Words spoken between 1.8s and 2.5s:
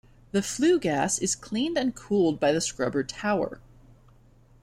cooled